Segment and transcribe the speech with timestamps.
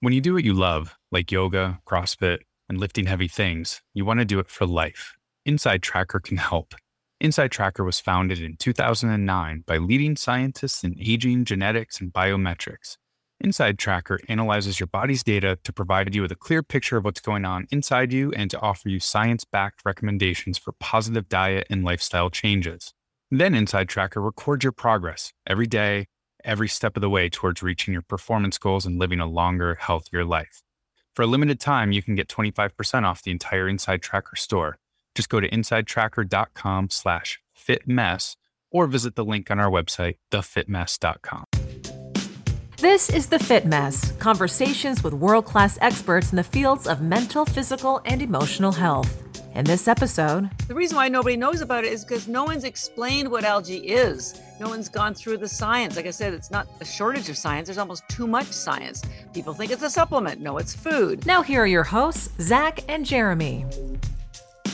[0.00, 4.20] When you do what you love, like yoga, CrossFit, and lifting heavy things, you want
[4.20, 5.16] to do it for life.
[5.44, 6.76] Inside Tracker can help.
[7.20, 12.96] Inside Tracker was founded in 2009 by leading scientists in aging, genetics, and biometrics.
[13.40, 17.20] Inside Tracker analyzes your body's data to provide you with a clear picture of what's
[17.20, 21.82] going on inside you and to offer you science backed recommendations for positive diet and
[21.82, 22.94] lifestyle changes.
[23.32, 26.06] Then Inside Tracker records your progress every day,
[26.44, 30.24] every step of the way towards reaching your performance goals and living a longer, healthier
[30.24, 30.62] life.
[31.14, 34.78] For a limited time, you can get 25% off the entire Inside Tracker store.
[35.14, 38.36] Just go to insidetracker.com slash fitmess
[38.70, 41.57] or visit the link on our website, thefitmess.com.
[42.80, 47.44] This is The Fit Mess conversations with world class experts in the fields of mental,
[47.44, 49.20] physical, and emotional health.
[49.56, 53.28] In this episode, the reason why nobody knows about it is because no one's explained
[53.28, 54.40] what algae is.
[54.60, 55.96] No one's gone through the science.
[55.96, 59.02] Like I said, it's not a shortage of science, there's almost too much science.
[59.34, 60.40] People think it's a supplement.
[60.40, 61.26] No, it's food.
[61.26, 63.66] Now, here are your hosts, Zach and Jeremy.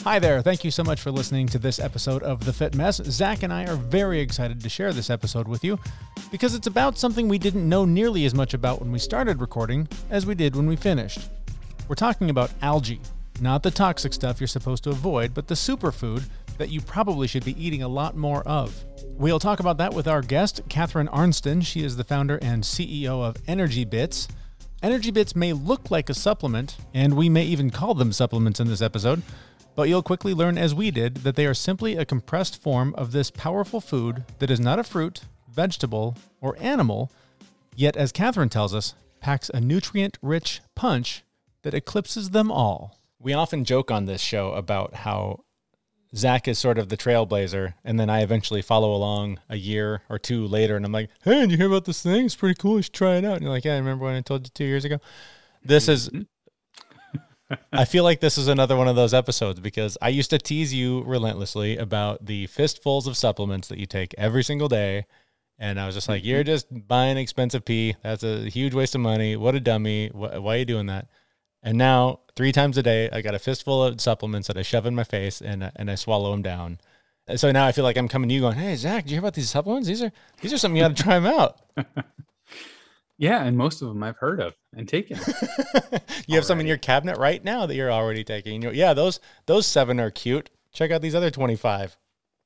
[0.05, 0.43] Hi there.
[0.43, 3.01] Thank you so much for listening to this episode of The Fit Mess.
[3.05, 5.79] Zach and I are very excited to share this episode with you
[6.31, 9.89] because it's about something we didn't know nearly as much about when we started recording
[10.11, 11.31] as we did when we finished.
[11.89, 13.01] We're talking about algae,
[13.41, 16.23] not the toxic stuff you're supposed to avoid, but the superfood
[16.59, 18.85] that you probably should be eating a lot more of.
[19.07, 21.63] We'll talk about that with our guest, Catharine Arnston.
[21.63, 24.29] She is the founder and CEO of Energy Bits.
[24.83, 28.69] Energy Bits may look like a supplement, and we may even call them supplements in
[28.69, 29.23] this episode,
[29.75, 33.13] but you'll quickly learn, as we did, that they are simply a compressed form of
[33.13, 37.11] this powerful food that is not a fruit, vegetable, or animal,
[37.75, 41.25] yet, as Catharine tells us, packs a nutrient rich punch
[41.63, 42.99] that eclipses them all.
[43.19, 45.45] We often joke on this show about how
[46.15, 50.19] Zach is sort of the trailblazer, and then I eventually follow along a year or
[50.19, 52.27] two later, and I'm like, "Hey, did you hear about this thing?
[52.27, 52.77] It's pretty cool.
[52.77, 54.51] You should try it out." And you're like, "Yeah, I remember when I told you
[54.55, 55.01] two years ago."
[55.65, 56.23] This is mm-hmm.
[57.73, 60.73] I feel like this is another one of those episodes because I used to tease
[60.73, 65.07] you relentlessly about the fistfuls of supplements that you take every single day.
[65.59, 66.47] And I was just like, you're mm-hmm.
[66.47, 67.97] just buying expensive pee.
[68.03, 69.37] That's a huge waste of money.
[69.37, 70.09] What a dummy.
[70.13, 71.09] Why, are you doing that?
[71.63, 74.87] And now, three times a day, I got a fistful of supplements that I shove
[74.87, 76.79] in my face and, and I swallow them down.
[77.27, 79.15] And so now I feel like I'm coming to you going, hey, Zach, did you
[79.15, 79.89] hear about these supplements?
[79.89, 81.61] These are, these are something you got to try them out.
[83.17, 85.19] Yeah, and most of them I've heard of and taken.
[86.27, 88.63] you have some in your cabinet right now that you're already taking.
[88.75, 90.51] yeah, those those seven are cute.
[90.73, 91.97] Check out these other twenty five.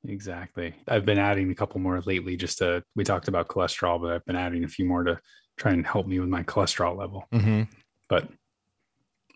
[0.06, 0.74] Exactly.
[0.86, 2.36] I've been adding a couple more lately.
[2.36, 5.18] Just to we talked about cholesterol, but I've been adding a few more to
[5.56, 7.26] try and help me with my cholesterol level.
[7.32, 7.62] Mm-hmm.
[8.08, 8.28] But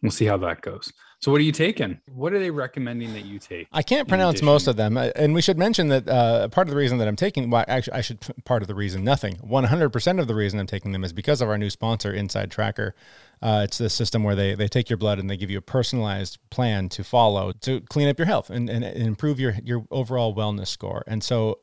[0.03, 0.93] we'll see how that goes.
[1.23, 2.01] So what are you taking?
[2.13, 3.69] What are they recommending that you take?
[3.71, 6.77] I can't pronounce most of them, and we should mention that uh, part of the
[6.77, 9.37] reason that I'm taking, well, actually, I should part of the reason, nothing.
[9.37, 12.97] 100% of the reason I'm taking them is because of our new sponsor, Inside Tracker.
[13.41, 15.63] Uh, it's the system where they they take your blood and they give you a
[15.63, 19.87] personalized plan to follow to clean up your health and, and, and improve your your
[19.93, 21.05] overall wellness score.
[21.07, 21.61] And so,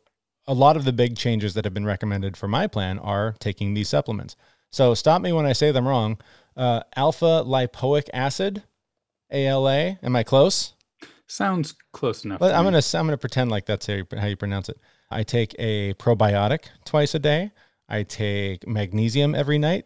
[0.48, 3.74] a lot of the big changes that have been recommended for my plan are taking
[3.74, 4.38] these supplements.
[4.72, 6.18] So stop me when I say them wrong.
[6.56, 8.64] Uh, alpha lipoic acid
[9.32, 10.00] ALA.
[10.02, 10.74] Am I close?
[11.28, 12.42] Sounds close enough.
[12.42, 14.80] I'm gonna I'm gonna pretend like that's how you, how you pronounce it.
[15.12, 17.52] I take a probiotic twice a day.
[17.88, 19.86] I take magnesium every night.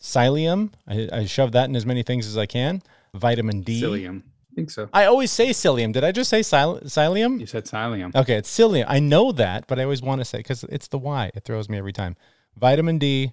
[0.00, 0.72] Psyllium.
[0.88, 2.82] I, I shove that in as many things as I can.
[3.14, 3.82] Vitamin D.
[3.82, 4.22] Psyllium.
[4.50, 4.88] I think so.
[4.92, 5.92] I always say psyllium.
[5.92, 7.40] Did I just say psyllium?
[7.40, 8.14] You said psyllium.
[8.16, 8.86] Okay, it's psyllium.
[8.88, 11.30] I know that, but I always want to say because it's the Y.
[11.34, 12.16] It throws me every time.
[12.56, 13.32] Vitamin D,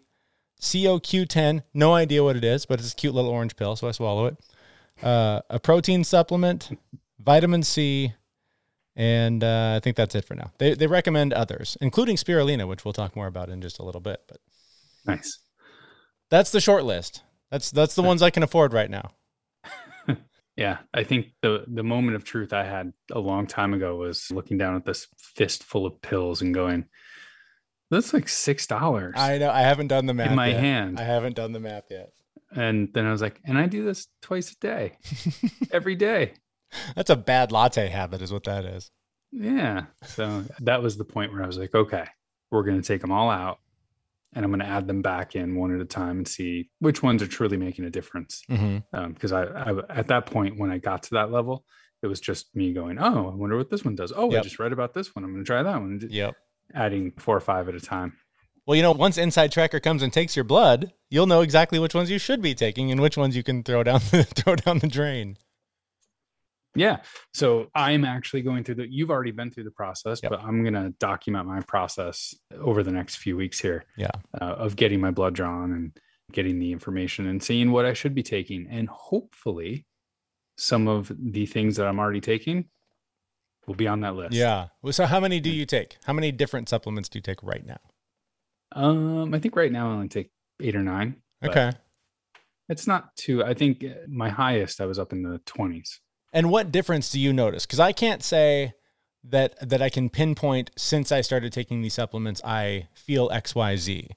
[0.62, 1.64] CoQ10.
[1.74, 4.26] No idea what it is, but it's a cute little orange pill, so I swallow
[4.26, 4.38] it
[5.04, 6.78] uh, a protein supplement,
[7.20, 8.14] vitamin C,
[8.96, 10.52] and uh, I think that's it for now.
[10.58, 14.02] They they recommend others, including spirulina, which we'll talk more about in just a little
[14.02, 14.22] bit.
[14.28, 14.40] But
[15.06, 15.40] nice.
[16.30, 17.24] That's the short list.
[17.52, 19.12] That's that's the ones I can afford right now.
[20.58, 24.32] yeah, I think the the moment of truth I had a long time ago was
[24.32, 26.86] looking down at this fistful of pills and going,
[27.90, 29.52] "That's like six dollars." I know.
[29.52, 30.60] I haven't done the math in my yet.
[30.60, 31.00] hand.
[31.00, 32.12] I haven't done the math yet.
[32.56, 34.98] And then I was like, and I do this twice a day,
[35.72, 36.34] every day.
[36.96, 38.90] That's a bad latte habit, is what that is.
[39.32, 39.86] Yeah.
[40.06, 42.06] So that was the point where I was like, okay,
[42.52, 43.60] we're going to take them all out
[44.34, 47.02] and I'm going to add them back in one at a time and see which
[47.02, 48.44] ones are truly making a difference.
[48.48, 49.34] Because mm-hmm.
[49.34, 51.66] um, I, I, at that point, when I got to that level,
[52.04, 54.14] it was just me going, oh, I wonder what this one does.
[54.16, 54.42] Oh, yep.
[54.42, 55.24] I just read about this one.
[55.26, 56.00] I'm going to try that one.
[56.08, 56.36] Yep.
[56.74, 58.18] Adding four or five at a time.
[58.68, 61.96] Well, you know, once Inside Tracker comes and takes your blood, you'll know exactly which
[61.96, 64.80] ones you should be taking and which ones you can throw down the, throw down
[64.80, 65.38] the drain.
[66.76, 66.98] Yeah.
[67.34, 70.32] So I'm actually going through the you've already been through the process, yep.
[70.32, 73.86] but I'm going to document my process over the next few weeks here.
[73.96, 74.12] Yeah.
[74.40, 75.98] Uh, of getting my blood drawn and
[76.34, 78.68] getting the information and seeing what I should be taking.
[78.70, 79.86] And hopefully,
[80.58, 82.66] some of the things that I'm already taking
[83.66, 84.34] will be on that list.
[84.34, 84.68] Yeah.
[84.82, 85.98] Well, so how many do you take?
[86.04, 87.80] How many different supplements do you take right now?
[88.72, 90.32] Um, I think right now I only take
[90.62, 91.18] eight or nine.
[91.44, 91.72] Okay.
[92.70, 93.44] It's not too.
[93.44, 96.02] I think uh, my highest I was up in the twenties.
[96.34, 97.66] And what difference do you notice?
[97.66, 98.74] Because I can't say
[99.24, 102.42] that that I can pinpoint since I started taking these supplements.
[102.44, 104.10] I feel X Y Z.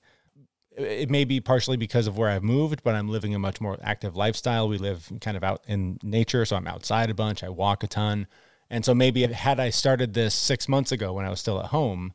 [0.76, 3.78] It may be partially because of where I've moved, but I'm living a much more
[3.82, 4.68] active lifestyle.
[4.68, 7.44] We live kind of out in nature, so I'm outside a bunch.
[7.44, 8.26] I walk a ton.
[8.70, 11.66] And so maybe had I started this six months ago when I was still at
[11.66, 12.14] home,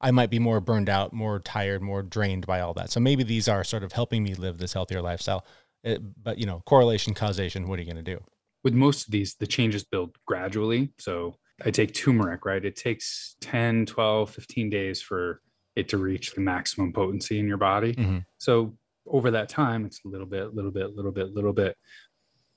[0.00, 2.90] I might be more burned out, more tired, more drained by all that.
[2.90, 5.44] So maybe these are sort of helping me live this healthier lifestyle.
[5.82, 7.68] It, but you know, correlation, causation.
[7.68, 8.22] What are you going to do?
[8.62, 10.92] With most of these, the changes build gradually.
[10.98, 12.64] So I take turmeric, right?
[12.64, 15.40] It takes 10, 12, 15 days for
[15.74, 17.94] it to reach the maximum potency in your body.
[17.94, 18.18] Mm-hmm.
[18.38, 21.32] So over that time, it's a little bit, a little bit, a little bit, a
[21.32, 21.76] little bit.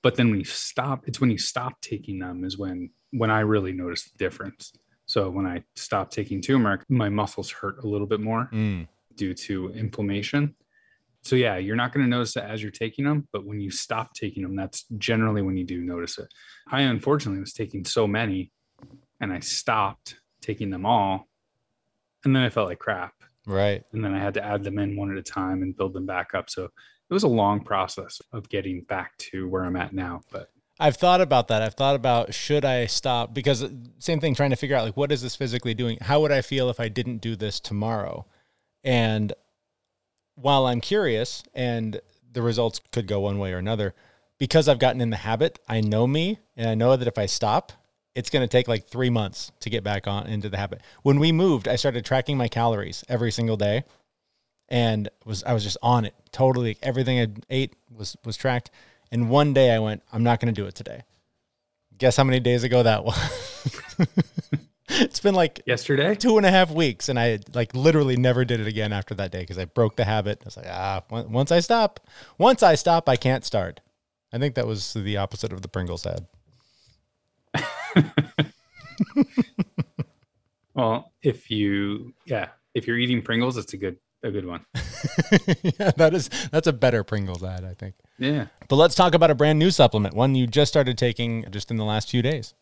[0.03, 3.41] But then when you stop, it's when you stop taking them is when when I
[3.41, 4.73] really notice the difference.
[5.11, 8.87] So when I stopped taking turmeric, my muscles hurt a little bit more Mm.
[9.15, 10.55] due to inflammation.
[11.21, 13.71] So yeah, you're not going to notice it as you're taking them, but when you
[13.71, 16.33] stop taking them, that's generally when you do notice it.
[16.69, 18.53] I unfortunately was taking so many
[19.19, 21.27] and I stopped taking them all.
[22.23, 23.13] And then I felt like crap.
[23.45, 23.83] Right.
[23.91, 26.05] And then I had to add them in one at a time and build them
[26.05, 26.49] back up.
[26.49, 30.21] So it was a long process of getting back to where I'm at now.
[30.31, 31.61] But I've thought about that.
[31.61, 33.69] I've thought about should I stop because uh,
[33.99, 35.99] same thing trying to figure out like what is this physically doing?
[36.01, 38.25] How would I feel if I didn't do this tomorrow?
[38.83, 39.31] And
[40.33, 42.01] while I'm curious and
[42.33, 43.93] the results could go one way or another,
[44.39, 47.27] because I've gotten in the habit, I know me and I know that if I
[47.27, 47.73] stop,
[48.15, 50.81] it's going to take like 3 months to get back on into the habit.
[51.03, 53.83] When we moved, I started tracking my calories every single day
[54.67, 56.15] and was I was just on it.
[56.31, 58.71] Totally everything I ate was was tracked.
[59.11, 61.03] And one day I went, I'm not going to do it today.
[61.97, 64.07] Guess how many days ago that was?
[64.89, 68.59] it's been like yesterday, two and a half weeks, and I like literally never did
[68.59, 70.39] it again after that day because I broke the habit.
[70.41, 71.99] I was like, ah, once I stop,
[72.37, 73.81] once I stop, I can't start.
[74.33, 76.27] I think that was the opposite of the Pringles ad.
[80.73, 84.65] well, if you, yeah, if you're eating Pringles, it's a good, a good one.
[85.79, 87.95] yeah, that is that's a better Pringles ad, I think.
[88.17, 88.47] Yeah.
[88.67, 91.77] But let's talk about a brand new supplement, one you just started taking just in
[91.77, 92.53] the last few days.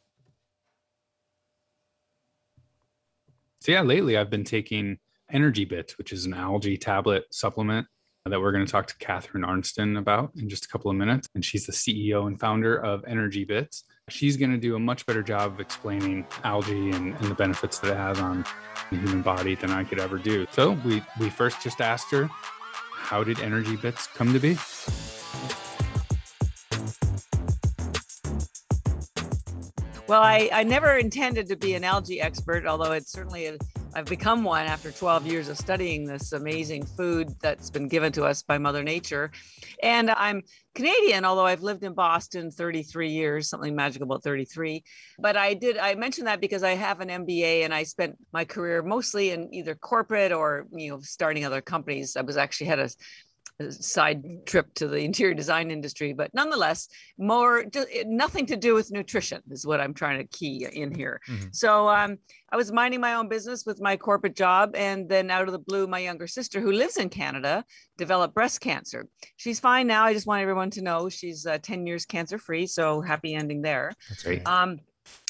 [3.62, 5.00] So yeah, lately I've been taking
[5.32, 7.88] Energy Bits, which is an algae tablet supplement
[8.26, 11.28] that we're going to talk to Catharine Arnston about in just a couple of minutes.
[11.36, 13.84] And she's the CEO and founder of Energy Bits.
[14.10, 17.80] She's going to do a much better job of explaining algae and, and the benefits
[17.80, 18.44] that it has on
[18.90, 20.46] the human body than I could ever do.
[20.52, 24.58] So we we first just asked her, how did Energy Bits come to be?
[30.08, 33.58] Well, I, I never intended to be an algae expert, although it's certainly a,
[33.96, 38.24] I've become one after 12 years of studying this amazing food that's been given to
[38.24, 39.32] us by Mother Nature.
[39.82, 40.44] And I'm
[40.76, 44.84] Canadian, although I've lived in Boston 33 years, something magical about 33.
[45.18, 48.46] But I did, I mentioned that because I have an MBA and I spent my
[48.46, 52.16] career mostly in either corporate or, you know, starting other companies.
[52.16, 52.90] I was actually had a
[53.70, 57.66] side trip to the interior design industry, but nonetheless, more
[58.06, 61.20] nothing to do with nutrition is what I'm trying to key in here.
[61.28, 61.48] Mm-hmm.
[61.52, 62.18] So um,
[62.52, 65.60] I was minding my own business with my corporate job, and then out of the
[65.60, 67.66] blue, my younger sister, who lives in Canada,
[67.98, 69.08] developed breast cancer.
[69.38, 70.06] She's fine now.
[70.06, 72.66] I just want everyone to know she's uh, 10 years cancer free.
[72.66, 73.92] So happy ending there.
[74.10, 74.48] That's great.
[74.48, 74.80] Um,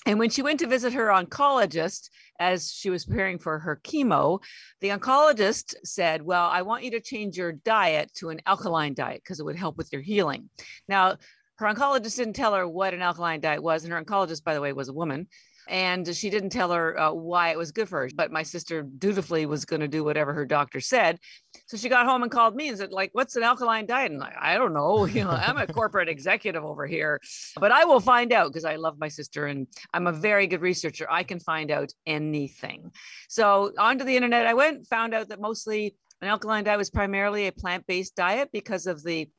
[0.05, 2.09] and when she went to visit her oncologist
[2.39, 4.41] as she was preparing for her chemo,
[4.81, 9.21] the oncologist said, Well, I want you to change your diet to an alkaline diet
[9.23, 10.49] because it would help with your healing.
[10.87, 11.17] Now,
[11.57, 13.83] her oncologist didn't tell her what an alkaline diet was.
[13.83, 15.27] And her oncologist, by the way, was a woman.
[15.69, 18.09] And she didn't tell her uh, why it was good for her.
[18.13, 21.19] But my sister dutifully was going to do whatever her doctor said.
[21.67, 24.11] So she got home and called me and said, like, what's an alkaline diet?
[24.11, 25.07] And like, I don't know.
[25.19, 27.19] You know, I'm a corporate executive over here,
[27.59, 30.61] but I will find out because I love my sister and I'm a very good
[30.61, 31.07] researcher.
[31.09, 32.91] I can find out anything.
[33.27, 37.47] So onto the internet I went, found out that mostly an alkaline diet was primarily
[37.47, 39.29] a plant-based diet because of the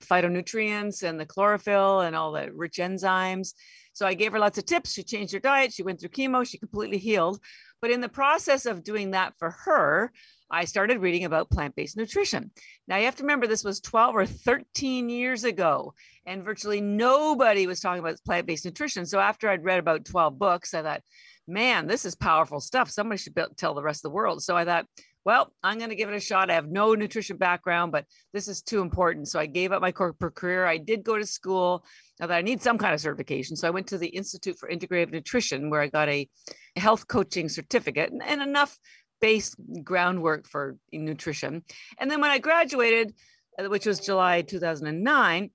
[0.00, 3.54] phytonutrients and the chlorophyll and all the rich enzymes.
[3.92, 4.92] So I gave her lots of tips.
[4.92, 5.72] She changed her diet.
[5.72, 6.46] She went through chemo.
[6.46, 7.40] She completely healed.
[7.80, 10.12] But in the process of doing that for her,
[10.50, 12.50] I started reading about plant based nutrition.
[12.86, 17.66] Now, you have to remember this was 12 or 13 years ago, and virtually nobody
[17.66, 19.06] was talking about plant based nutrition.
[19.06, 21.02] So, after I'd read about 12 books, I thought,
[21.48, 22.90] man, this is powerful stuff.
[22.90, 24.42] Somebody should tell the rest of the world.
[24.42, 24.86] So, I thought,
[25.26, 26.50] well, I'm going to give it a shot.
[26.50, 29.26] I have no nutrition background, but this is too important.
[29.26, 30.64] So I gave up my corporate career.
[30.64, 31.84] I did go to school.
[32.20, 33.56] Now that I need some kind of certification.
[33.56, 36.28] So I went to the Institute for Integrative Nutrition, where I got a
[36.76, 38.78] health coaching certificate and, and enough
[39.20, 39.52] base
[39.82, 41.64] groundwork for nutrition.
[41.98, 43.12] And then when I graduated,
[43.58, 45.50] uh, which was July 2009,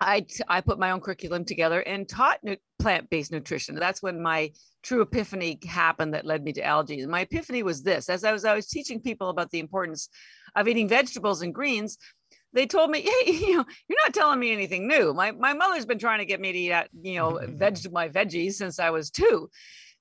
[0.00, 3.74] I, t- I put my own curriculum together and taught nu- plant-based nutrition.
[3.74, 4.52] That's when my
[4.82, 7.00] true epiphany happened that led me to algae.
[7.00, 10.08] And my epiphany was this: as I was I was teaching people about the importance
[10.54, 11.98] of eating vegetables and greens,
[12.52, 15.12] they told me, "Hey, you know, you're not telling me anything new.
[15.14, 18.54] My my mother's been trying to get me to eat, you know, veg my veggies
[18.54, 19.50] since I was two.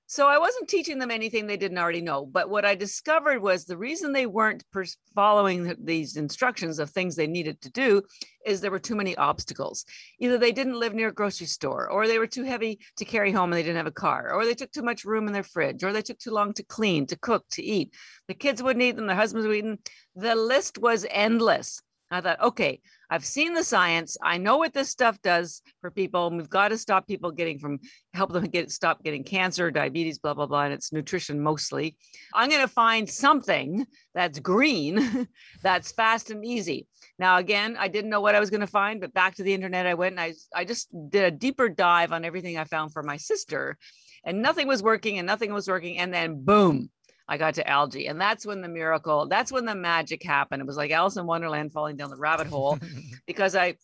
[0.08, 2.28] So I wasn't teaching them anything they didn't already know.
[2.28, 7.16] But what I discovered was the reason they weren't pers- following these instructions of things
[7.16, 8.04] they needed to do
[8.46, 9.84] is there were too many obstacles.
[10.20, 13.32] Either they didn't live near a grocery store, or they were too heavy to carry
[13.32, 15.42] home and they didn't have a car, or they took too much room in their
[15.42, 17.92] fridge, or they took too long to clean, to cook, to eat.
[18.28, 19.86] The kids wouldn't eat them, their husbands wouldn't eat
[20.16, 20.24] them.
[20.24, 21.82] The list was endless.
[22.12, 24.18] I thought, okay, I've seen the science.
[24.22, 26.30] I know what this stuff does for people.
[26.30, 27.80] We've got to stop people getting from
[28.14, 30.64] help them get stop getting cancer, diabetes, blah blah blah.
[30.64, 31.98] And it's nutrition mostly.
[32.34, 35.28] I'm going to find something that's green,
[35.64, 36.88] that's fast and easy.
[37.18, 39.54] Now, again, I didn't know what I was going to find, but back to the
[39.54, 42.94] internet I went and I I just did a deeper dive on everything I found
[42.94, 43.78] for my sister,
[44.24, 45.98] and nothing was working and nothing was working.
[45.98, 46.90] And then boom,
[47.28, 48.08] I got to algae.
[48.08, 50.62] And that's when the miracle, that's when the magic happened.
[50.62, 52.78] It was like Alice in Wonderland falling down the rabbit hole
[53.28, 53.76] because I,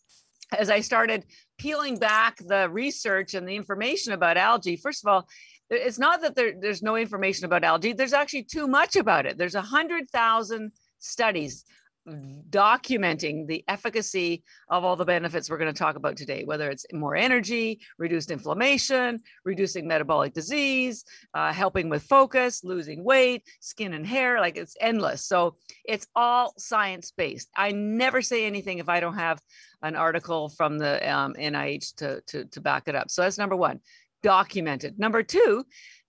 [0.56, 1.24] as I started
[1.58, 5.28] peeling back the research and the information about algae, first of all,
[5.70, 7.94] it's not that there, there's no information about algae.
[7.94, 9.38] There's actually too much about it.
[9.38, 11.64] There's a hundred thousand studies
[12.08, 16.84] documenting the efficacy of all the benefits we're going to talk about today, whether it's
[16.92, 21.04] more energy, reduced inflammation, reducing metabolic disease,
[21.34, 25.24] uh, helping with focus, losing weight, skin and hair, like it's endless.
[25.24, 27.48] So it's all science based.
[27.56, 29.40] I never say anything if I don't have
[29.82, 33.10] an article from the um, NIH to, to, to back it up.
[33.10, 33.80] So that's number one,
[34.22, 34.98] documented.
[34.98, 35.64] Number two,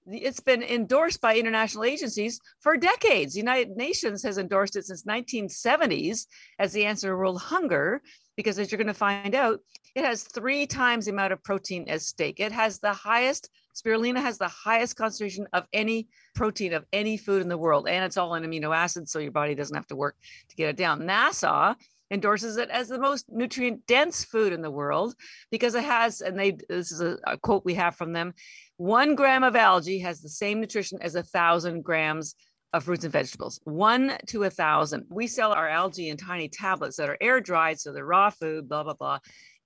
[0.07, 3.33] it's been endorsed by international agencies for decades.
[3.33, 6.25] The United Nations has endorsed it since 1970s
[6.59, 8.01] as the answer to world hunger,
[8.35, 9.59] because as you're going to find out,
[9.95, 12.39] it has three times the amount of protein as steak.
[12.39, 17.41] It has the highest, spirulina has the highest concentration of any protein of any food
[17.41, 19.95] in the world, and it's all in amino acids, so your body doesn't have to
[19.95, 20.15] work
[20.49, 21.01] to get it down.
[21.01, 21.75] NASA
[22.11, 25.15] endorses it as the most nutrient dense food in the world
[25.51, 28.33] because it has and they this is a, a, quote we have from them
[28.77, 32.35] one gram of algae has the same nutrition as a thousand grams
[32.73, 33.59] of fruits and vegetables.
[33.63, 35.05] One to a thousand.
[35.09, 38.67] We sell our algae in tiny tablets that are air dried so they're raw food
[38.67, 39.19] blah blah blah.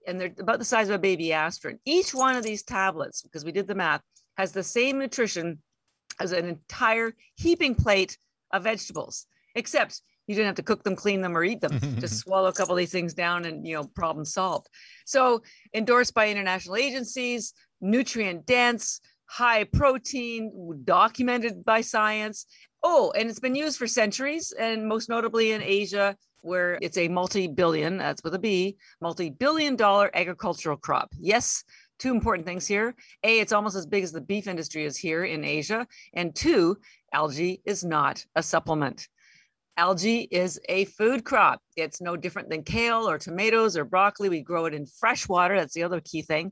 [0.05, 1.79] And they're about the size of a baby aspirin.
[1.85, 4.01] Each one of these tablets because we did the math
[4.37, 5.61] has the same nutrition
[6.19, 8.17] as an entire heaping plate
[8.51, 9.25] of vegetables
[9.55, 11.79] except you didn't have to cook them, clean them, or eat them.
[11.99, 14.67] Just swallow a couple of these things down and you know, problem solved.
[15.05, 15.41] So
[15.73, 22.45] endorsed by international agencies, nutrient dense, high protein, documented by science.
[22.83, 27.07] Oh, and it's been used for centuries, and most notably in Asia, where it's a
[27.07, 31.09] multi-billion, that's with a B, multi-billion dollar agricultural crop.
[31.19, 31.63] Yes,
[31.99, 32.95] two important things here.
[33.23, 35.87] A, it's almost as big as the beef industry is here in Asia.
[36.13, 36.77] And two,
[37.11, 39.07] algae is not a supplement.
[39.77, 41.61] Algae is a food crop.
[41.75, 44.27] It's no different than kale or tomatoes or broccoli.
[44.27, 45.55] We grow it in fresh water.
[45.55, 46.51] That's the other key thing.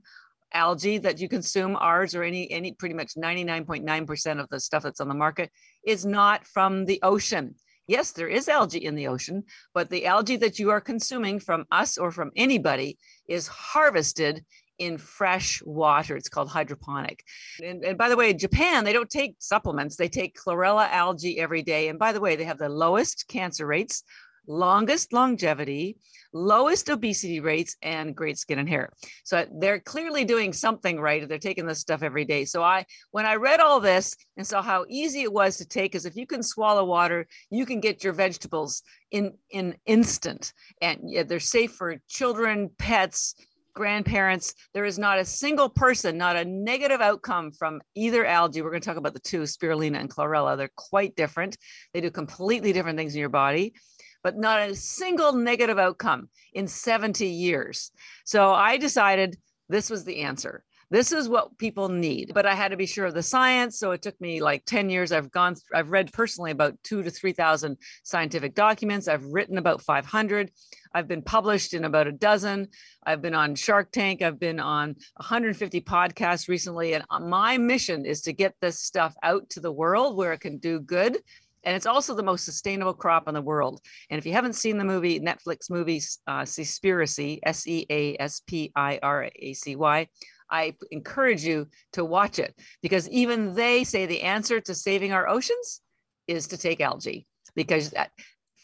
[0.53, 5.01] Algae that you consume, ours or any, any pretty much 99.9% of the stuff that's
[5.01, 5.49] on the market
[5.85, 7.55] is not from the ocean.
[7.87, 11.65] Yes, there is algae in the ocean, but the algae that you are consuming from
[11.71, 14.45] us or from anybody is harvested
[14.77, 16.15] in fresh water.
[16.15, 17.23] It's called hydroponic.
[17.63, 21.61] And, and, by the way, Japan, they don't take supplements, they take chlorella algae every
[21.61, 21.87] day.
[21.87, 24.03] And by the way, they have the lowest cancer rates,
[24.47, 25.97] longest longevity,
[26.33, 28.91] lowest obesity rates, and great skin and hair.
[29.23, 32.45] So they're clearly doing something right they're taking this stuff every day.
[32.45, 35.95] So I, when I read all this and saw how easy it was to take,
[35.95, 40.51] is if you can swallow water, you can get your vegetables in in instant,
[40.81, 43.35] and yeah, they're safe for children, pets
[43.75, 44.55] grandparents.
[44.73, 48.61] There is not a single person, not a negative outcome from either algae.
[48.61, 50.57] We're going to talk about the two, spirulina and chlorella.
[50.57, 51.57] They're quite different.
[51.93, 53.75] They do completely different things in your body,
[54.23, 57.91] but not a single negative outcome in 70 years.
[58.23, 59.37] So I decided
[59.69, 63.05] this was the answer this is what people need but i had to be sure
[63.05, 65.11] of the science so it took me like 10 years.
[65.11, 69.07] I've gone i've read personally about 2 to 3000 scientific documents.
[69.07, 70.51] I've written about 500
[70.93, 72.67] i've been published in about a dozen.
[73.05, 74.21] I've been on shark tank.
[74.21, 79.15] I've been on 150 podcasts recently and uh, my mission is to get this stuff
[79.23, 81.17] out to the world where it can do good
[81.65, 83.81] And it's also the most sustainable crop in the world.
[84.09, 88.41] And if you haven't seen the movie, Netflix movie, uh, Seaspiracy, S E A S
[88.45, 90.07] P I R A C Y,
[90.49, 92.55] I encourage you to watch it.
[92.81, 95.81] Because even they say the answer to saving our oceans
[96.27, 97.27] is to take algae.
[97.55, 98.11] Because that,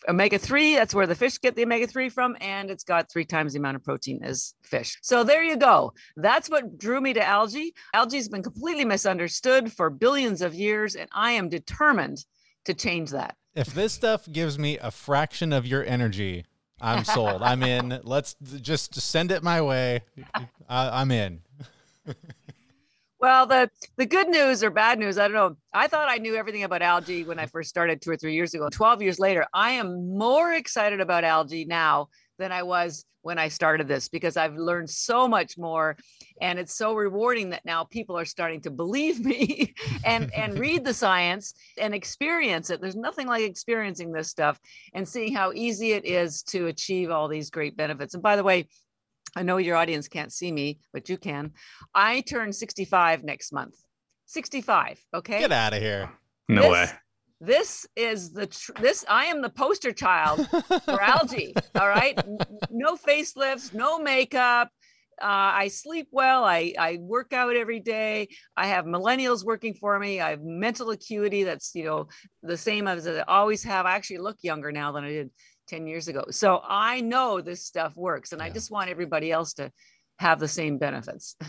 [0.09, 3.23] omega 3 that's where the fish get the omega 3 from and it's got three
[3.23, 4.97] times the amount of protein as fish.
[5.01, 5.93] So there you go.
[6.17, 7.73] That's what drew me to algae.
[7.93, 12.25] Algae's been completely misunderstood for billions of years and i am determined
[12.65, 13.35] to change that.
[13.53, 16.45] If this stuff gives me a fraction of your energy
[16.81, 17.43] i'm sold.
[17.43, 17.99] I'm in.
[18.03, 20.01] Let's just send it my way.
[20.67, 21.41] I'm in
[23.19, 25.57] well, the the good news or bad news, I don't know.
[25.73, 28.53] I thought I knew everything about algae when I first started two or three years
[28.53, 28.69] ago.
[28.71, 33.49] 12 years later, I am more excited about algae now than I was when I
[33.49, 35.95] started this because I've learned so much more
[36.41, 39.73] and it's so rewarding that now people are starting to believe me
[40.05, 42.81] and and read the science and experience it.
[42.81, 44.59] There's nothing like experiencing this stuff
[44.93, 48.13] and seeing how easy it is to achieve all these great benefits.
[48.13, 48.67] And by the way,
[49.35, 51.51] I know your audience can't see me, but you can.
[51.95, 53.75] I turn 65 next month.
[54.25, 54.99] 65.
[55.13, 55.39] Okay.
[55.39, 56.11] Get out of here.
[56.49, 56.89] No this, way.
[57.39, 59.05] This is the tr- this.
[59.09, 60.47] I am the poster child
[60.85, 61.53] for algae.
[61.79, 62.19] All right.
[62.69, 64.69] No facelifts, no makeup.
[65.21, 66.43] Uh, I sleep well.
[66.43, 68.29] I, I work out every day.
[68.57, 70.19] I have millennials working for me.
[70.19, 72.07] I have mental acuity that's, you know,
[72.41, 73.85] the same as I always have.
[73.85, 75.29] I actually look younger now than I did
[75.67, 76.25] 10 years ago.
[76.31, 78.47] So I know this stuff works and yeah.
[78.47, 79.71] I just want everybody else to
[80.19, 81.35] have the same benefits.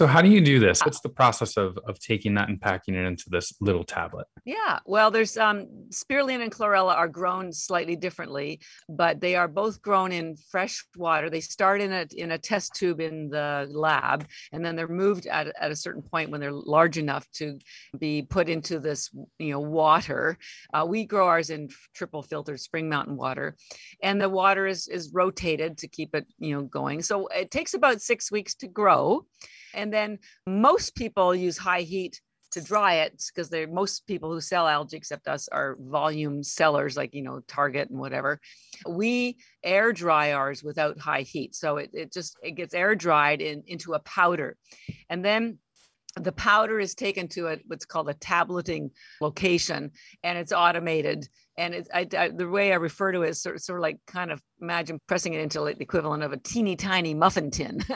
[0.00, 0.80] So how do you do this?
[0.80, 4.26] What's the process of of taking that and packing it into this little tablet?
[4.46, 9.82] Yeah, well, there's um, spirulina and chlorella are grown slightly differently, but they are both
[9.82, 11.28] grown in fresh water.
[11.28, 15.26] They start in a in a test tube in the lab, and then they're moved
[15.26, 17.58] at at a certain point when they're large enough to
[17.98, 20.38] be put into this you know water.
[20.72, 23.54] Uh, we grow ours in triple filtered spring mountain water,
[24.02, 27.02] and the water is is rotated to keep it you know going.
[27.02, 29.26] So it takes about six weeks to grow.
[29.74, 32.20] And then most people use high heat
[32.52, 36.96] to dry it because they're most people who sell algae except us are volume sellers
[36.96, 38.40] like you know target and whatever.
[38.88, 41.54] We air dry ours without high heat.
[41.54, 44.56] So it, it just it gets air dried in, into a powder.
[45.08, 45.58] And then
[46.16, 49.92] the powder is taken to a what's called a tableting location
[50.22, 51.28] and it's automated.
[51.56, 53.98] And it's I, I, the way i refer to it is sort, sort of like
[54.06, 57.84] kind of imagine pressing it into like the equivalent of a teeny tiny muffin tin.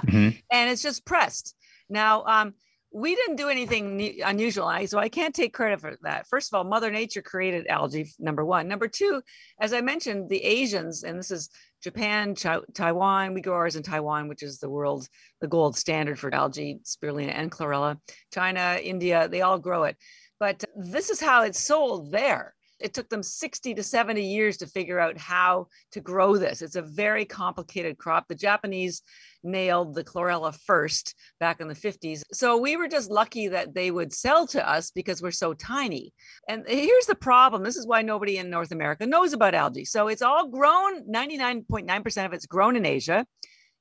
[0.00, 0.38] Mm-hmm.
[0.50, 1.54] and it's just pressed.
[1.90, 2.54] Now um,
[2.92, 6.26] we didn't do anything unusual so i can't take credit for that.
[6.26, 8.68] First of all mother nature created algae number one.
[8.68, 9.22] Number two
[9.60, 11.50] as i mentioned the asians and this is
[11.82, 15.06] japan Ch- taiwan we grow ours in taiwan which is the world
[15.40, 17.98] the gold standard for algae spirulina and chlorella.
[18.32, 19.96] China india they all grow it.
[20.38, 24.66] But this is how it's sold there it took them 60 to 70 years to
[24.66, 26.62] figure out how to grow this.
[26.62, 28.28] It's a very complicated crop.
[28.28, 29.02] The Japanese
[29.42, 32.22] nailed the chlorella first back in the 50s.
[32.32, 36.12] So we were just lucky that they would sell to us because we're so tiny.
[36.48, 39.84] And here's the problem this is why nobody in North America knows about algae.
[39.84, 43.26] So it's all grown, 99.9% of it's grown in Asia,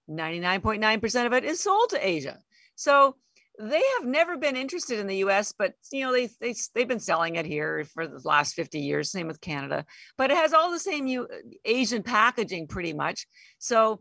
[0.09, 2.39] 99.9% of it is sold to Asia.
[2.75, 3.15] So
[3.59, 6.99] they have never been interested in the US, but you know, they, they, they've been
[6.99, 9.85] selling it here for the last 50 years, same with Canada,
[10.17, 11.27] but it has all the same you
[11.65, 13.27] Asian packaging pretty much.
[13.57, 13.99] So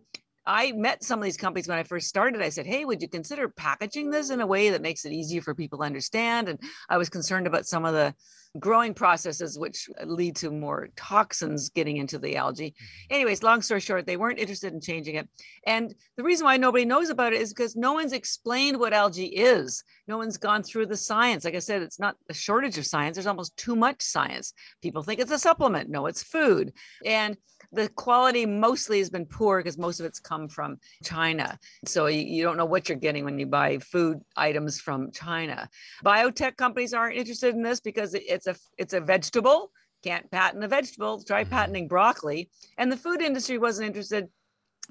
[0.48, 2.40] I met some of these companies when I first started.
[2.40, 5.42] I said, Hey, would you consider packaging this in a way that makes it easier
[5.42, 6.48] for people to understand?
[6.48, 6.58] And
[6.88, 8.14] I was concerned about some of the
[8.58, 12.70] growing processes, which lead to more toxins getting into the algae.
[12.70, 13.14] Mm-hmm.
[13.14, 15.28] Anyways, long story short, they weren't interested in changing it.
[15.66, 19.26] And the reason why nobody knows about it is because no one's explained what algae
[19.26, 19.84] is.
[20.06, 21.44] No one's gone through the science.
[21.44, 24.54] Like I said, it's not a shortage of science, there's almost too much science.
[24.82, 25.90] People think it's a supplement.
[25.90, 26.72] No, it's food.
[27.04, 27.36] And
[27.72, 31.58] the quality mostly has been poor because most of it's come from China.
[31.84, 35.68] So you, you, don't know what you're getting when you buy food items from China.
[36.04, 39.70] Biotech companies aren't interested in this because it's a it's a vegetable.
[40.02, 41.22] Can't patent a vegetable.
[41.22, 41.52] Try mm-hmm.
[41.52, 42.50] patenting broccoli.
[42.78, 44.28] And the food industry wasn't interested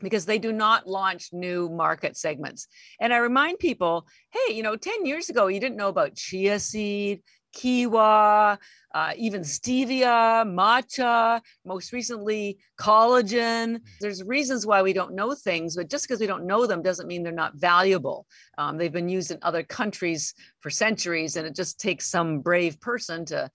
[0.02, 2.68] because they do not launch new market segments.
[3.00, 6.60] And I remind people, hey, you know, 10 years ago, you didn't know about chia
[6.60, 7.24] seed,
[7.58, 8.58] quinoa,
[8.94, 13.82] uh, even stevia, matcha, most recently collagen.
[14.00, 17.08] There's reasons why we don't know things, but just because we don't know them doesn't
[17.08, 18.26] mean they're not valuable.
[18.58, 22.80] Um, they've been used in other countries for centuries, and it just takes some brave
[22.80, 23.50] person to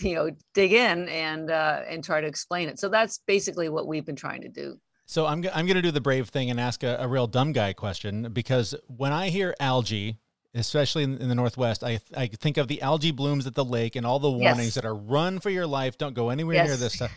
[0.00, 3.86] you know dig in and uh, and try to explain it so that's basically what
[3.86, 6.58] we've been trying to do so I'm, I'm going to do the brave thing and
[6.58, 10.18] ask a, a real dumb guy question because when I hear algae,
[10.60, 13.96] especially in, in the Northwest, I, I think of the algae blooms at the lake
[13.96, 14.74] and all the warnings Yes.
[14.74, 15.98] that are run for your life.
[15.98, 17.12] Don't go anywhere near this stuff.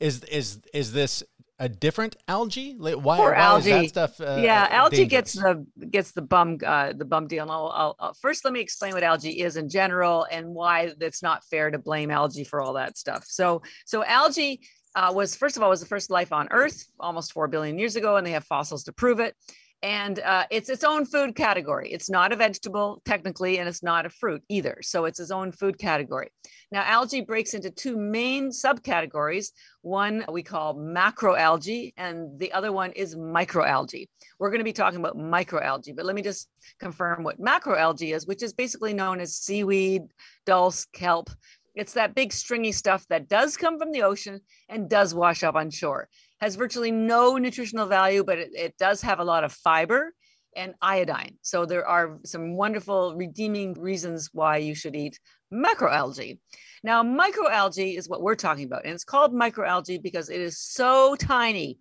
[0.00, 1.22] is, is, is this
[1.58, 2.74] a different algae?
[2.78, 3.70] Why, why is algae.
[3.70, 4.20] that stuff?
[4.20, 5.10] Uh, yeah, algae dangerous?
[5.10, 7.42] gets the gets the bum uh, the bum deal.
[7.42, 10.92] And I'll, I'll, I'll first let me explain what algae is in general and why
[10.98, 13.26] it's not fair to blame algae for all that stuff.
[13.28, 14.60] So so algae
[14.94, 17.94] uh, was first of all was the first life on Earth almost four billion years
[17.94, 19.36] ago, and they have fossils to prove it.
[19.82, 21.90] And uh, it's its own food category.
[21.90, 24.78] It's not a vegetable technically, and it's not a fruit either.
[24.82, 26.28] So it's its own food category.
[26.70, 29.52] Now, algae breaks into two main subcategories.
[29.80, 34.08] One we call macroalgae, and the other one is microalgae.
[34.38, 38.26] We're going to be talking about microalgae, but let me just confirm what macroalgae is,
[38.26, 40.02] which is basically known as seaweed,
[40.44, 41.30] dulse, kelp.
[41.74, 45.54] It's that big stringy stuff that does come from the ocean and does wash up
[45.54, 46.08] on shore.
[46.40, 50.14] Has virtually no nutritional value, but it, it does have a lot of fiber
[50.56, 51.36] and iodine.
[51.42, 55.18] So there are some wonderful redeeming reasons why you should eat
[55.52, 56.38] macroalgae.
[56.82, 61.14] Now, microalgae is what we're talking about, and it's called microalgae because it is so
[61.16, 61.78] tiny.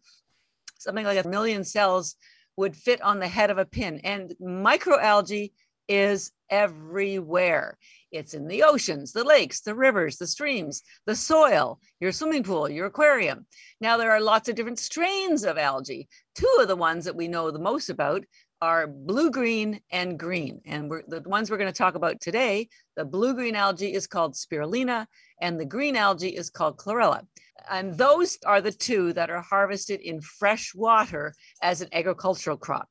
[0.78, 2.15] Something like a million cells
[2.58, 4.02] would fit on the head of a pin.
[4.04, 5.52] And microalgae
[5.89, 7.78] is everywhere.
[8.12, 12.69] It's in the oceans, the lakes, the rivers, the streams, the soil, your swimming pool,
[12.69, 13.45] your aquarium.
[13.82, 16.08] Now, there are lots of different strains of algae.
[16.36, 18.23] Two of the ones that we know the most about
[18.62, 20.62] are blue green and green.
[20.65, 24.36] And the ones we're going to talk about today, the blue green algae is called
[24.36, 25.08] spirulina,
[25.41, 27.25] and the green algae is called chlorella.
[27.69, 32.89] And those are the two that are harvested in fresh water as an agricultural crop.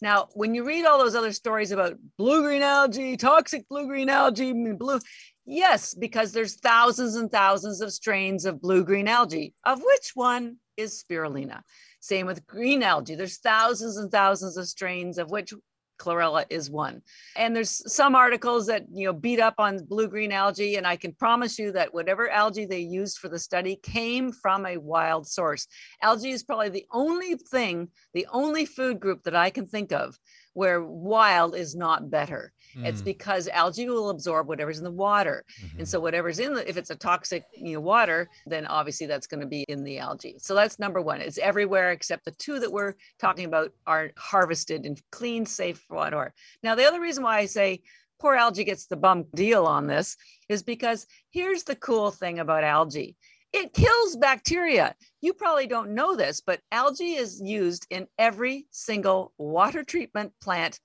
[0.00, 4.08] Now, when you read all those other stories about blue green algae, toxic blue green
[4.08, 5.00] algae, blue,
[5.44, 10.58] yes, because there's thousands and thousands of strains of blue green algae, of which one
[10.76, 11.62] is spirulina.
[12.00, 13.16] Same with green algae.
[13.16, 15.52] There's thousands and thousands of strains, of which
[15.98, 17.02] chlorella is one.
[17.36, 20.96] And there's some articles that you know beat up on blue green algae, and I
[20.96, 25.26] can promise you that whatever algae they used for the study came from a wild
[25.26, 25.66] source.
[26.02, 30.18] Algae is probably the only thing, the only food group that I can think of
[30.58, 32.52] where wild is not better.
[32.88, 35.44] It's Mm, because algae will absorb whatever's in the water.
[35.62, 35.78] mhm.
[35.78, 39.28] And so whatever's in the, if it's a toxic you know, water, then obviously that's
[39.28, 40.36] going to be in the algae.
[40.38, 41.20] So that's number one.
[41.20, 46.34] It's everywhere except the two that we're talking about are harvested in clean, safe water.
[46.62, 47.82] Now, the other reason why I say
[48.20, 50.16] poor algae gets the bum deal on this
[50.48, 53.16] is because here's the cool thing about algae.
[53.52, 54.94] It kills bacteria.
[55.20, 60.80] You probably don't know this, but algae is used in every single water treatment plant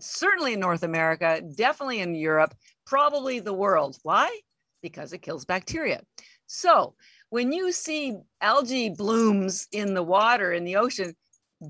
[0.00, 2.54] certainly in North America, definitely in Europe,
[2.86, 3.96] probably the world.
[4.02, 4.40] Why?
[4.82, 6.02] Because it kills bacteria.
[6.46, 6.94] So
[7.30, 11.14] when you see algae blooms in the water in the ocean,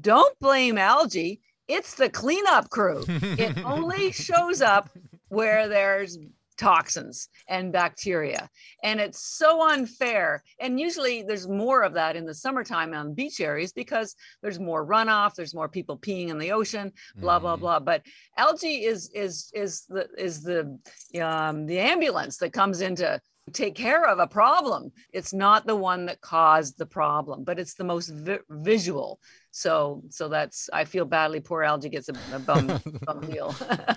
[0.00, 1.40] don't blame algae.
[1.66, 3.04] It's the cleanup crew.
[3.08, 4.90] It only shows up
[5.28, 6.18] where there's
[6.58, 8.50] toxins and bacteria.
[8.82, 10.42] And it's so unfair.
[10.60, 14.86] And usually there's more of that in the summertime on beach areas because there's more
[14.86, 17.60] runoff, there's more people peeing in the ocean, blah, blah, Mhm.
[17.60, 17.78] blah.
[17.80, 18.02] But
[18.36, 20.78] algae is is is the is the
[21.22, 23.20] um, the ambulance that comes in to
[23.54, 24.92] take care of a problem.
[25.12, 29.20] It's not the one that caused the problem, but it's the most vi- visual.
[29.52, 31.40] So so that's I feel badly.
[31.40, 32.66] Poor algae gets a, a bum
[33.06, 33.52] bum deal.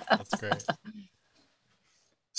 [0.10, 0.64] That's great.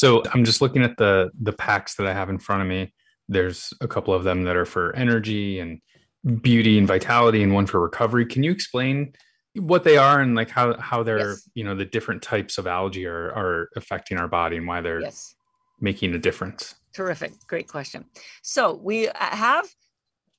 [0.02, 2.92] So I'm just looking at the the packs that I have in front of me.
[3.28, 5.80] There's a couple of them that are for energy and
[6.42, 8.26] beauty and vitality, and one for recovery.
[8.26, 9.12] Can you explain
[9.54, 11.48] what they are and like how how they're Yes.
[11.54, 15.02] you know the different types of algae are are affecting our body and why they're
[15.02, 15.36] yes.
[15.80, 16.74] making a difference?
[16.92, 17.34] Terrific.
[17.46, 18.04] Great question.
[18.42, 19.68] So we uh, have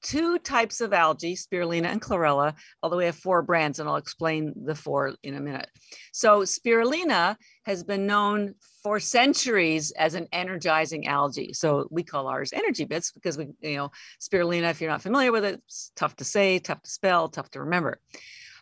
[0.04, 4.54] two types of algae, spirulina and chlorella, although we have four brands, and I'll explain
[4.56, 5.70] the four in a minute.
[6.12, 11.54] So spirulina has been known for centuries as an energizing algae.
[11.54, 15.32] So we call ours energy bits because we, you know, spirulina, if you're not familiar
[15.32, 18.00] with it, it's tough to say, tough to spell, tough to remember.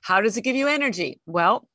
[0.03, 1.19] How does it give you energy?
[1.25, 1.67] Well,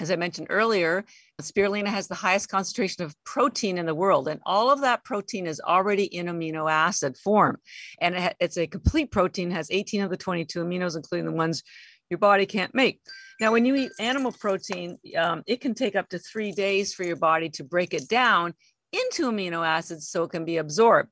[0.00, 1.04] as I mentioned earlier,
[1.40, 5.46] spirulina has the highest concentration of protein in the world, and all of that protein
[5.46, 7.58] is already in amino acid form.
[8.00, 11.62] And it's a complete protein, has 18 of the 22 aminos, including the ones
[12.10, 13.00] your body can't make.
[13.40, 17.04] Now, when you eat animal protein, um, it can take up to three days for
[17.04, 18.54] your body to break it down
[18.92, 21.10] into amino acids so it can be absorbed.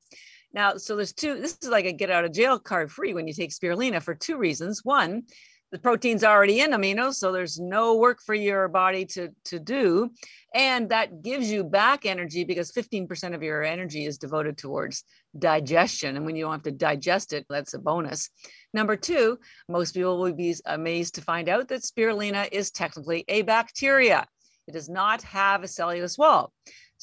[0.53, 3.27] Now, so there's two, this is like a get out of jail card free when
[3.27, 4.81] you take spirulina for two reasons.
[4.83, 5.23] One,
[5.73, 10.11] the protein's already in aminos, so there's no work for your body to, to do.
[10.53, 15.03] And that gives you back energy because 15% of your energy is devoted towards
[15.37, 16.15] digestion.
[16.15, 18.29] And when you don't have to digest it, that's a bonus.
[18.71, 23.41] Number two, most people will be amazed to find out that spirulina is technically a
[23.41, 24.27] bacteria.
[24.67, 26.53] It does not have a cellulose wall.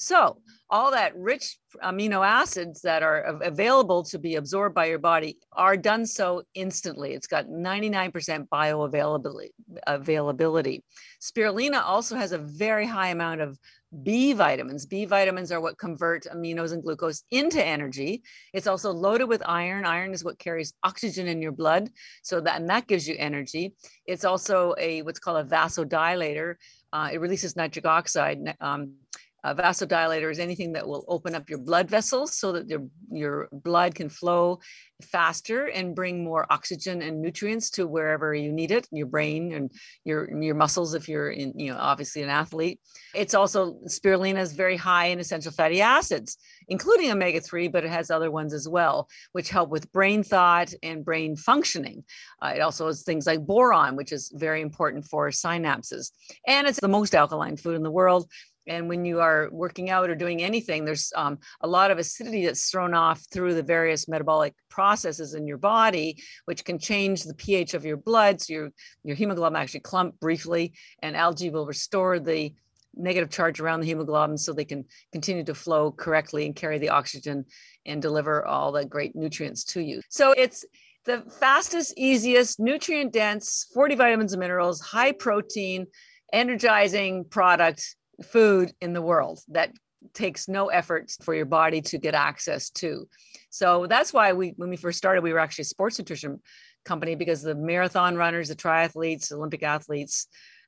[0.00, 0.38] So,
[0.70, 5.76] all that rich amino acids that are available to be absorbed by your body are
[5.76, 7.12] done so instantly.
[7.12, 9.50] It's got 99% bioavailability.
[9.86, 10.84] Availability.
[11.20, 13.58] Spirulina also has a very high amount of
[14.02, 14.86] B vitamins.
[14.86, 18.22] B vitamins are what convert aminos and glucose into energy.
[18.54, 19.84] It's also loaded with iron.
[19.84, 21.90] Iron is what carries oxygen in your blood,
[22.22, 23.74] so that and that gives you energy.
[24.06, 26.54] It's also a what's called a vasodilator.
[26.92, 28.56] Uh, it releases nitric oxide.
[28.60, 28.94] Um,
[29.44, 33.48] a vasodilator is anything that will open up your blood vessels so that your, your
[33.52, 34.60] blood can flow
[35.02, 39.70] faster and bring more oxygen and nutrients to wherever you need it, your brain and
[40.04, 42.80] your, your muscles if you're in, you know, obviously an athlete.
[43.14, 46.36] It's also spirulina is very high in essential fatty acids,
[46.68, 51.04] including omega-3, but it has other ones as well, which help with brain thought and
[51.04, 52.04] brain functioning.
[52.42, 56.10] Uh, it also has things like boron, which is very important for synapses.
[56.46, 58.30] And it's the most alkaline food in the world
[58.70, 62.46] and when you are working out or doing anything there's um, a lot of acidity
[62.46, 67.34] that's thrown off through the various metabolic processes in your body which can change the
[67.34, 68.40] ph of your blood.
[68.40, 68.70] So your
[69.04, 72.54] your hemoglobin actually clump briefly and algae will restore the
[72.94, 76.88] negative charge around the hemoglobin so they can continue to flow correctly and carry the
[76.88, 77.44] oxygen
[77.86, 80.00] and deliver all the great nutrients to you.
[80.08, 80.64] So it's
[81.04, 85.86] the fastest easiest nutrient dense 40 vitamins and minerals high protein
[86.32, 89.72] energizing product food in the world that
[90.14, 93.08] takes no effort for your body to get access to.
[93.50, 96.40] So that's why we, when we first started, we were actually a sports nutrition
[96.84, 100.26] company because the marathon runners, the triathletes, Olympic athletes,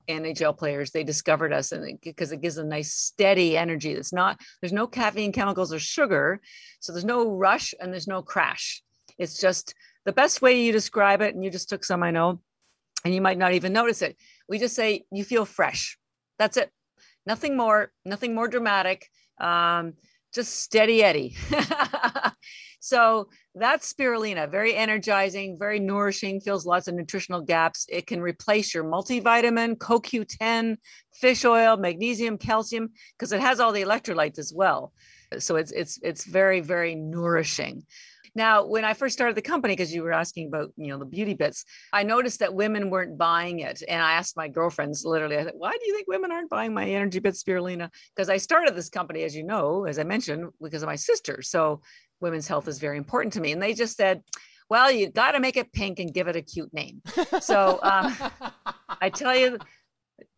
[0.08, 3.94] NHL players, they discovered us and because it, it gives a nice steady energy.
[3.94, 6.40] That's not, there's no caffeine chemicals or sugar.
[6.80, 8.82] So there's no rush and there's no crash.
[9.18, 11.34] It's just the best way you describe it.
[11.34, 12.40] And you just took some, I know,
[13.04, 14.16] and you might not even notice it.
[14.48, 15.96] We just say you feel fresh.
[16.38, 16.70] That's it
[17.26, 19.08] nothing more, nothing more dramatic.
[19.38, 19.94] Um,
[20.32, 21.36] just steady Eddie.
[22.80, 27.86] so that's spirulina, very energizing, very nourishing, fills lots of nutritional gaps.
[27.90, 30.78] It can replace your multivitamin, CoQ10,
[31.12, 34.92] fish oil, magnesium, calcium, because it has all the electrolytes as well.
[35.38, 37.84] So it's it's it's very very nourishing.
[38.34, 41.04] Now, when I first started the company, because you were asking about, you know, the
[41.04, 43.82] beauty bits, I noticed that women weren't buying it.
[43.86, 46.72] And I asked my girlfriends literally, I said, why do you think women aren't buying
[46.72, 47.90] my energy bits spirulina?
[48.14, 51.42] Because I started this company, as you know, as I mentioned, because of my sister.
[51.42, 51.82] So
[52.20, 53.52] women's health is very important to me.
[53.52, 54.22] And they just said,
[54.70, 57.02] well, you got to make it pink and give it a cute name.
[57.40, 58.16] So um,
[58.88, 59.58] I tell you,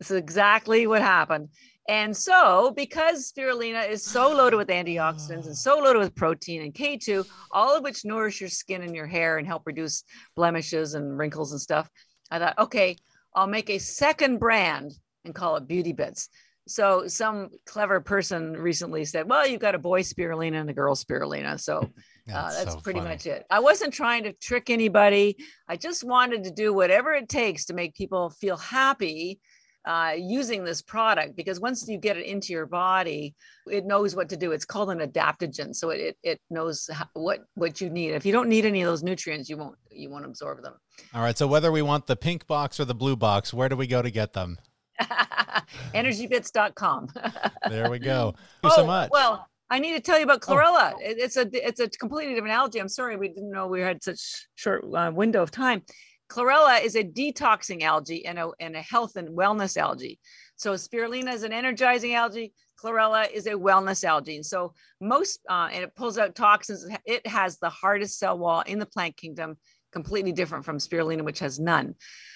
[0.01, 1.51] this is exactly what happened.
[1.89, 6.73] And so, because spirulina is so loaded with antioxidants and so loaded with protein and
[6.73, 10.03] K2, all of which nourish your skin and your hair and help reduce
[10.35, 11.91] blemishes and wrinkles and stuff,
[12.31, 12.97] I thought, okay,
[13.35, 14.93] I'll make a second brand
[15.27, 16.31] and call it Beauty Bits.
[16.67, 20.95] So, some clever person recently said, well, you've got a boy spirulina and a girl
[20.95, 21.61] spirulina.
[21.61, 21.91] So, uh,
[22.27, 23.11] that's, that's so pretty funny.
[23.11, 23.45] much it.
[23.51, 25.37] I wasn't trying to trick anybody.
[25.69, 29.41] I just wanted to do whatever it takes to make people feel happy
[29.85, 33.35] uh, using this product because once you get it into your body,
[33.71, 34.53] it knows what to do.
[34.53, 38.13] It's called an adaptogen, so it it, it knows how, what what you need.
[38.13, 40.75] If you don't need any of those nutrients, you won't you won't absorb them.
[41.15, 41.37] All right.
[41.37, 44.03] So whether we want the pink box or the blue box, where do we go
[44.03, 44.59] to get them?
[45.95, 47.09] Energybits.com.
[47.69, 48.35] there we go.
[48.63, 49.11] Thank you oh, so much.
[49.13, 50.53] Well, I need to tell you about oh.
[50.53, 50.93] chlorella.
[50.95, 50.99] Oh.
[51.01, 52.79] It's a it's a completely different algae.
[52.79, 55.83] I'm sorry we didn't know we had such short uh, window of time.
[56.29, 60.19] Chlorella is a detoxing algae and a, and a health and wellness algae.
[60.57, 62.53] So spirulina is an energizing algae.
[62.83, 64.37] Chlorella is a wellness algae.
[64.37, 66.87] And so most, uh, and it pulls out toxins.
[67.05, 69.57] It has the hardest cell wall in the plant kingdom,
[69.93, 71.95] completely different from spirulina, which has none.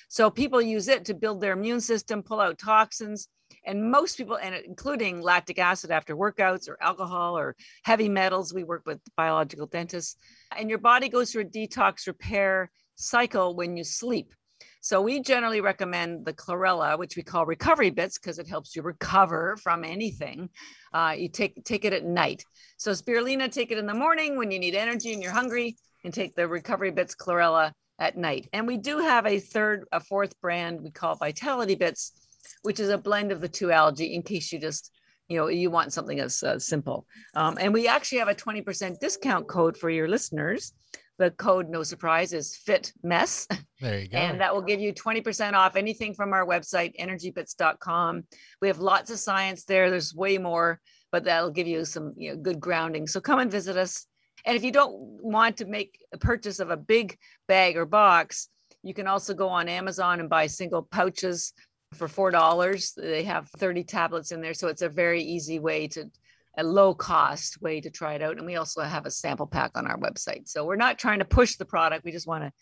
[0.08, 3.28] So people use it to build their immune system, pull out toxins.
[3.64, 8.64] And most people, and including lactic acid after workouts or alcohol or heavy metals, we
[8.64, 10.16] work with biological dentists.
[10.56, 14.34] And your body goes through a detox repair cycle when you sleep.
[14.80, 18.82] So we generally recommend the chlorella, which we call recovery bits, because it helps you
[18.82, 20.50] recover from anything.
[20.92, 22.44] Uh, you take take it at night.
[22.76, 26.12] So spirulina, take it in the morning when you need energy and you're hungry, and
[26.12, 28.48] take the recovery bits chlorella at night.
[28.52, 32.12] And we do have a third, a fourth brand we call Vitality Bits,
[32.62, 34.92] which is a blend of the two algae in case you just
[35.28, 38.98] you know you want something as uh, simple um, and we actually have a 20%
[38.98, 40.72] discount code for your listeners
[41.18, 43.46] the code, no surprise, is fit mess.
[43.80, 44.18] There you go.
[44.18, 48.24] And that will give you 20% off anything from our website, energybits.com.
[48.62, 49.90] We have lots of science there.
[49.90, 50.80] There's way more,
[51.12, 53.06] but that'll give you some you know, good grounding.
[53.06, 54.06] So come and visit us.
[54.44, 58.48] And if you don't want to make a purchase of a big bag or box,
[58.82, 61.52] you can also go on Amazon and buy single pouches
[61.94, 64.52] For $4, they have 30 tablets in there.
[64.52, 66.10] So it's a very easy way to,
[66.58, 68.36] a low cost way to try it out.
[68.36, 70.48] And we also have a sample pack on our website.
[70.48, 72.04] So we're not trying to push the product.
[72.04, 72.52] We just want to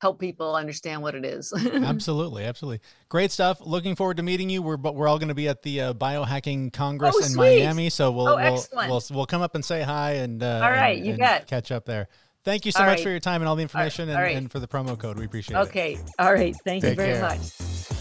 [0.00, 1.52] help people understand what it is.
[1.74, 3.60] absolutely, absolutely, great stuff.
[3.60, 4.62] Looking forward to meeting you.
[4.62, 7.60] We're but we're all going to be at the uh, Biohacking Congress oh, in sweet.
[7.60, 10.70] Miami, so we'll oh, we'll, we'll, we'll come up and say hi and uh, all
[10.70, 11.46] right, and, you and bet.
[11.46, 12.08] catch up there.
[12.42, 13.02] Thank you so all much right.
[13.02, 14.36] for your time and all the information all and, right.
[14.36, 15.18] and, for the promo code.
[15.18, 15.94] We appreciate okay.
[15.94, 15.98] it.
[15.98, 16.12] Okay.
[16.18, 16.56] All right.
[16.64, 17.22] Thank Take you very care.
[17.22, 17.99] much.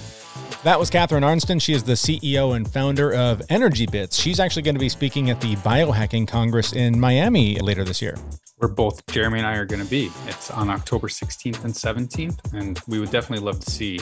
[0.65, 1.57] That was Catharine Arnston.
[1.59, 4.21] She is the CEO and founder of ENERGYbits.
[4.21, 8.17] She's actually going to be speaking at the Biohacking Congress in Miami later this year.
[8.57, 10.11] Where both Jeremy and I are going to be.
[10.27, 14.01] It's on October 16th and 17th, and we would definitely love to see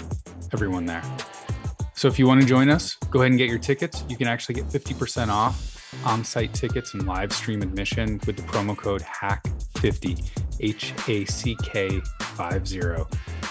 [0.51, 1.03] everyone there.
[1.93, 4.03] So if you want to join us, go ahead and get your tickets.
[4.09, 8.41] You can actually get 50% off on site tickets and live stream admission with the
[8.41, 10.27] promo code HACK50,
[10.59, 12.79] H A C K 50,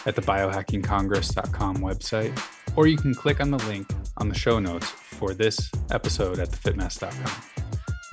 [0.06, 2.36] at the biohackingcongress.com website.
[2.76, 6.50] Or you can click on the link on the show notes for this episode at
[6.50, 7.42] thefitmess.com.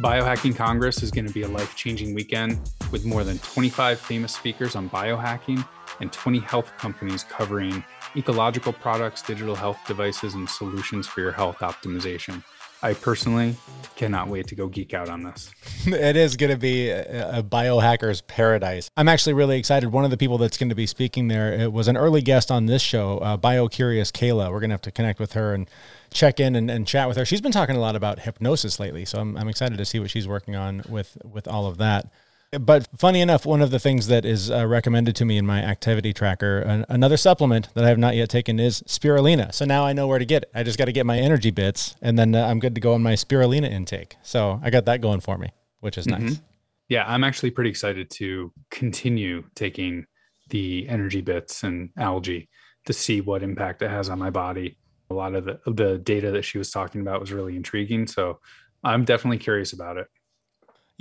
[0.02, 2.60] Biohacking Congress is going to be a life changing weekend
[2.92, 5.66] with more than 25 famous speakers on biohacking
[6.02, 7.84] and 20 health companies covering
[8.16, 12.44] ecological products, digital health devices, and solutions for your health optimization.
[12.84, 13.56] I personally
[13.96, 15.50] cannot wait to go geek out on this.
[15.86, 18.90] it is going to be a, biohacker's paradise.
[18.98, 19.90] I'm actually really excited.
[19.90, 22.52] One of the people that's going to be speaking there it was an early guest
[22.52, 24.52] on this show, uh, BioCurious Kayla.
[24.52, 25.70] We're going to have to connect with her and
[26.12, 27.24] check in and, and chat with her.
[27.24, 30.10] She's been talking a lot about hypnosis lately, so I'm, I'm excited to see what
[30.10, 32.12] she's working on with with all of that.
[32.60, 35.62] But funny enough, one of the things that is uh, recommended to me in my
[35.62, 39.54] activity tracker, an, another supplement that I have not yet taken is spirulina.
[39.54, 40.52] So now I know where to get it.
[40.54, 42.94] I just got to get my energy bits, and then uh, I'm good to go
[42.94, 44.18] on my spirulina intake.
[44.22, 46.42] So I got that going for me, which is nice.
[46.90, 50.06] Yeah, I'm actually pretty excited to continue taking
[50.50, 52.50] the energy bits and algae
[52.86, 54.78] to see what impact it has on my body.
[55.10, 58.06] A lot of the, the data that she was talking about was really intriguing.
[58.08, 58.40] So
[58.84, 60.08] I'm definitely curious about it.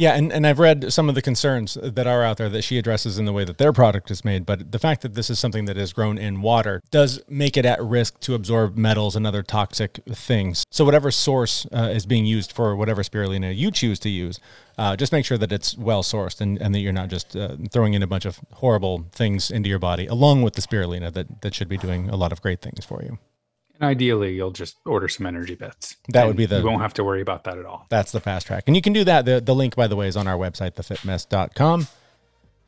[0.03, 2.77] Yeah, and, and I've read some of the concerns that are out there that she
[2.77, 4.45] addresses in the way that their product is made.
[4.45, 7.65] But the fact that this is something that is grown in water does make it
[7.65, 10.65] at risk to absorb metals and other toxic things.
[10.73, 14.41] So, whatever source uh, is being used for whatever spirulina you choose to use,
[14.77, 17.55] uh, just make sure that it's well sourced and, and that you're not just uh,
[17.71, 21.43] throwing in a bunch of horrible things into your body, along with the spirulina that,
[21.43, 23.19] that should be doing a lot of great things for you.
[23.83, 25.97] Ideally, you'll just order some energy bits.
[26.11, 27.87] That would be the- You won't have to worry about that at all.
[27.89, 28.65] That's the fast track.
[28.69, 29.25] And you can do that.
[29.25, 31.89] The, the link, by the way, is on our website, thefitmess.com.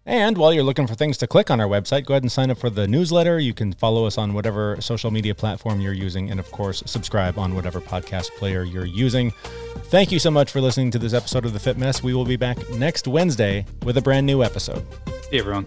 [0.06, 2.50] And while you're looking for things to click on our website, go ahead and sign
[2.50, 3.38] up for the newsletter.
[3.38, 6.30] You can follow us on whatever social media platform you're using.
[6.30, 9.30] And of course, subscribe on whatever podcast player you're using.
[9.84, 12.02] Thank you so much for listening to this episode of The Fit Mess.
[12.02, 14.84] We will be back next Wednesday with a brand new episode.
[15.30, 15.66] Hey, everyone.